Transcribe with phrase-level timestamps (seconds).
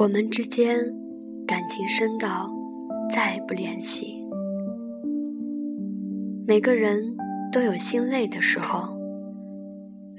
[0.00, 0.78] 我们之间
[1.44, 2.48] 感情深到
[3.12, 4.24] 再也不联系。
[6.46, 7.16] 每个人
[7.50, 8.96] 都有心累的时候，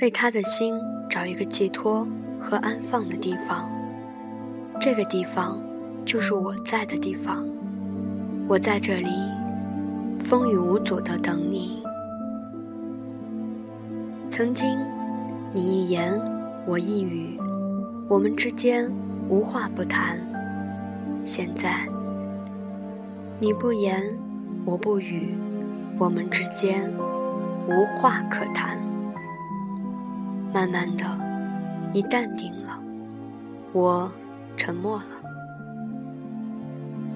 [0.01, 0.75] 为他的心
[1.09, 2.05] 找一个寄托
[2.37, 3.69] 和安放的地方。
[4.81, 5.57] 这个地方
[6.03, 7.47] 就是我在的地方。
[8.49, 9.07] 我在这里，
[10.19, 11.81] 风雨无阻的等你。
[14.29, 14.77] 曾经，
[15.53, 16.21] 你一言
[16.67, 17.39] 我一语，
[18.09, 18.91] 我们之间。
[19.29, 20.19] 无话不谈。
[21.23, 21.87] 现在，
[23.39, 24.03] 你不言，
[24.65, 25.37] 我不语，
[25.99, 26.91] 我们之间
[27.67, 28.79] 无话可谈。
[30.51, 31.05] 慢慢的，
[31.93, 32.81] 你淡定了，
[33.71, 34.11] 我
[34.57, 35.05] 沉默了。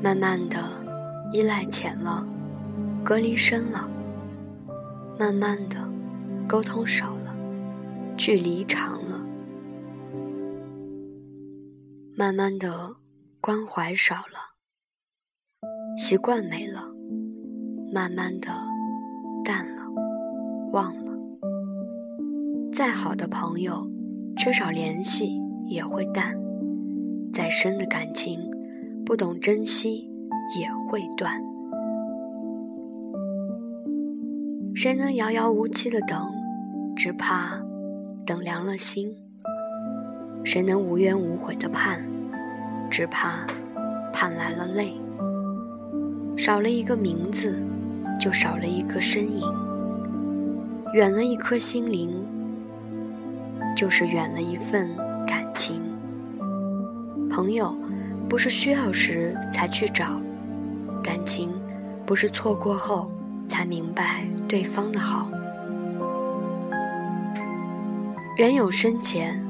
[0.04, 0.60] 慢慢的，
[1.32, 2.24] 依赖浅了，
[3.04, 3.90] 隔离深了。
[5.18, 5.78] 慢慢的，
[6.48, 7.34] 沟通少了，
[8.16, 9.13] 距离长了。
[12.24, 12.96] 慢慢的，
[13.42, 14.56] 关怀少了，
[15.98, 16.80] 习惯没了；
[17.94, 18.48] 慢慢的，
[19.44, 19.82] 淡了，
[20.72, 21.12] 忘了。
[22.72, 23.86] 再好的朋友，
[24.38, 26.34] 缺少联系也会淡；
[27.34, 28.50] 再深的感情，
[29.06, 30.10] 不懂珍惜
[30.58, 31.44] 也会断。
[34.74, 36.32] 谁能遥遥无期的等？
[36.96, 37.62] 只怕
[38.26, 39.14] 等凉了心。
[40.46, 42.13] 谁能无怨无悔的盼？
[42.94, 43.40] 只怕
[44.14, 44.94] 盼来了泪。
[46.38, 47.60] 少了一个名字，
[48.20, 49.48] 就少了一个身影；
[50.94, 52.24] 远了一颗心灵，
[53.76, 55.82] 就是远了一份感情。
[57.32, 57.76] 朋友
[58.30, 60.22] 不是需要时才去找，
[61.04, 61.50] 感情
[62.06, 63.12] 不是错过后
[63.50, 65.32] 才明白对方的好。
[68.38, 69.44] 缘有深浅。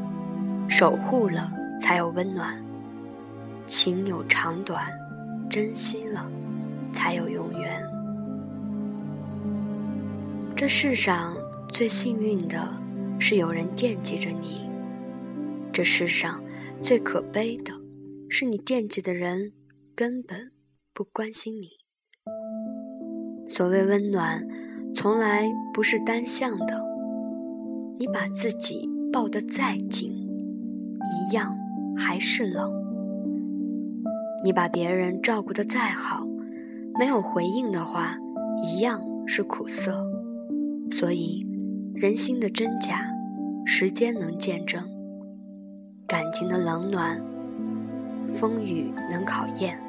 [0.69, 2.47] 守护了，才有温暖；
[3.75, 4.85] 情有长短，
[5.49, 6.29] 珍惜了，
[6.93, 7.83] 才有永远。
[10.55, 11.35] 这世上
[11.69, 12.71] 最幸运的
[13.19, 14.69] 是有人惦记着你；
[15.71, 16.39] 这世上
[16.83, 17.73] 最可悲的
[18.29, 19.51] 是你惦记的人
[19.95, 20.51] 根本
[20.93, 21.69] 不关心你。
[23.49, 24.47] 所谓温暖，
[24.93, 26.79] 从来不是单向的。
[27.97, 30.11] 你把自己抱得再紧。
[30.11, 31.57] 一样
[31.97, 32.82] 还是冷。
[34.43, 36.25] 你把别人照顾得再好，
[36.99, 38.17] 没有回应的话，
[38.61, 40.03] 一样是苦涩。
[40.91, 41.47] 所以，
[41.95, 43.01] 人心的真假，
[43.65, 44.83] 时间能见证；
[46.05, 47.19] 感情的冷暖，
[48.33, 49.79] 风雨能考验。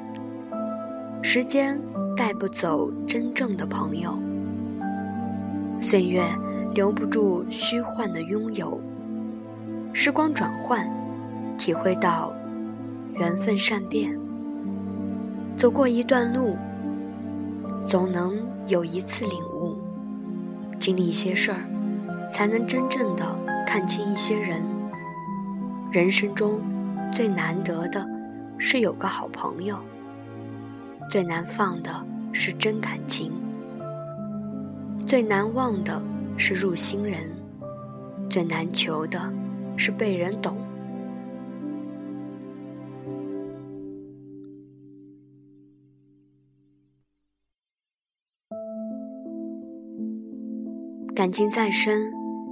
[1.21, 1.77] 时间
[2.15, 4.17] 带不走真正的朋友，
[5.81, 6.23] 岁月
[6.73, 8.79] 留不住虚幻的拥有。
[9.91, 10.89] 时光转换。
[11.57, 12.33] 体会到
[13.13, 14.13] 缘分善变，
[15.57, 16.57] 走过一段路，
[17.85, 18.35] 总能
[18.67, 19.77] 有一次领悟；
[20.79, 21.65] 经历一些事儿，
[22.31, 23.25] 才能真正的
[23.65, 24.61] 看清一些人。
[25.91, 26.59] 人生中
[27.11, 28.05] 最难得的
[28.57, 29.79] 是有个好朋友，
[31.09, 31.89] 最难放的
[32.33, 33.31] 是真感情，
[35.07, 36.01] 最难忘的
[36.37, 37.31] 是入心人，
[38.29, 39.33] 最难求的
[39.77, 40.57] 是被人懂。
[51.15, 52.11] 感情再深，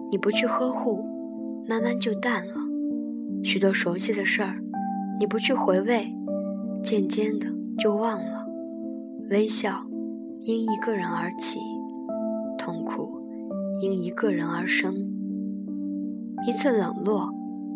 [0.09, 1.03] 你不去呵护，
[1.67, 2.53] 慢慢就淡了；
[3.43, 4.55] 许多熟悉的事儿，
[5.19, 6.07] 你不去回味，
[6.81, 7.47] 渐渐的
[7.77, 8.45] 就忘了。
[9.29, 9.85] 微笑
[10.39, 11.59] 因一个人而起，
[12.57, 13.21] 痛苦
[13.81, 14.95] 因一个人而生。
[16.47, 17.29] 一次冷落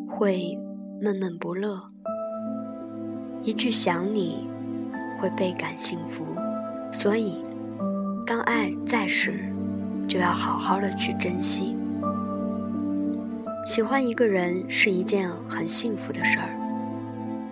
[0.08, 0.58] 会
[1.02, 1.82] 闷闷不乐，
[3.42, 4.48] 一句想你
[5.20, 6.24] 会倍感幸福。
[6.94, 7.44] 所以，
[8.26, 9.52] 当爱在时。
[10.08, 11.76] 就要好好的去珍惜。
[13.66, 16.50] 喜欢一个人是一件很幸福的事儿，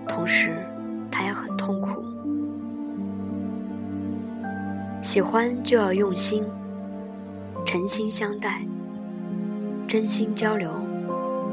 [0.08, 0.66] 同时，
[1.12, 2.04] 他也很痛苦。
[5.02, 6.46] 喜欢就要用心，
[7.66, 8.66] 诚心相待，
[9.88, 10.72] 真心交流，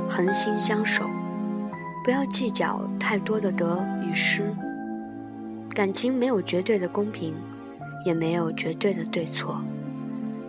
[0.08, 1.04] 恒心相守，
[2.04, 4.54] 不要计较太多的得与失。
[5.74, 7.34] 感情没有绝对的公平，
[8.06, 9.60] 也没有绝对的对错。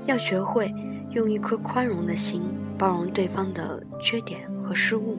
[0.05, 0.73] 要学会
[1.11, 2.43] 用一颗宽容的心
[2.77, 5.17] 包容对方的缺点和失误。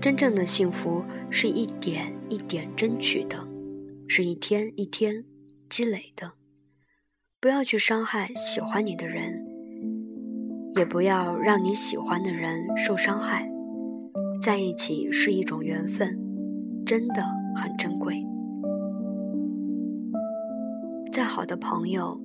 [0.00, 3.46] 真正的幸福是一点一点争取的，
[4.08, 5.24] 是一天一天
[5.68, 6.32] 积累的。
[7.40, 9.46] 不要去伤害喜欢你的人，
[10.76, 13.48] 也不要让你喜欢的人受伤害。
[14.42, 16.18] 在一起是一种缘分，
[16.84, 17.22] 真的
[17.56, 18.22] 很珍贵。
[21.12, 22.20] 再好的朋友，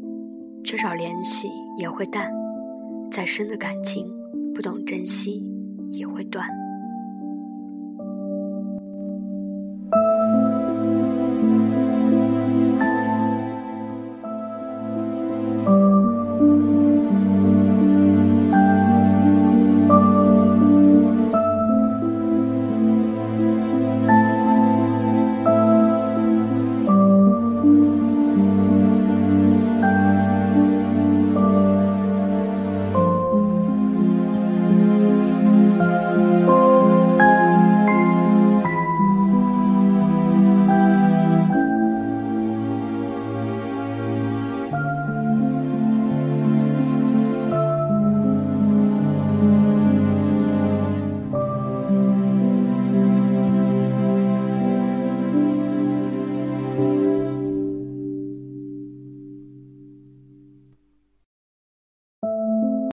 [0.63, 2.29] 缺少联系也会淡；
[3.11, 4.11] 再深的感情，
[4.53, 5.43] 不懂珍惜
[5.91, 6.58] 也会断。